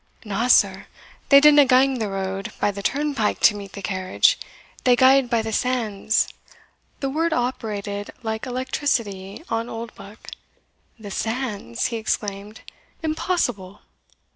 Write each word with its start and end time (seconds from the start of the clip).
"Na, 0.25 0.47
sir; 0.47 0.87
they 1.29 1.39
didna 1.39 1.63
gang 1.63 1.99
the 1.99 2.09
road 2.09 2.51
by 2.59 2.71
the 2.71 2.81
turnpike 2.81 3.39
to 3.41 3.53
meet 3.55 3.73
the 3.73 3.83
carriage, 3.83 4.39
they 4.83 4.95
gaed 4.95 5.29
by 5.29 5.43
the 5.43 5.53
sands." 5.53 6.27
The 7.01 7.09
word 7.11 7.33
operated 7.33 8.09
like 8.23 8.47
electricity 8.47 9.43
on 9.49 9.69
Oldbuck. 9.69 10.31
"The 10.97 11.11
sands!" 11.11 11.85
he 11.89 11.97
exclaimed; 11.97 12.61
"impossible!" 13.03 13.81